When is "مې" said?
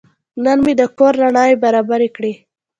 0.65-0.73